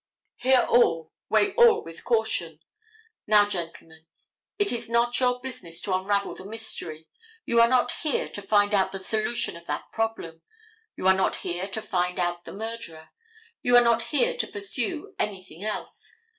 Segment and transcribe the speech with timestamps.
[0.37, 2.59] Hear all, weigh all with caution.
[3.27, 4.07] Now, gentlemen,
[4.57, 7.07] it is not your business to unravel the mystery.
[7.45, 10.41] You are not here to find out the solution of that problem.
[10.95, 13.09] You are not here to find out the murderer.
[13.61, 16.11] You are not here to pursue anything else.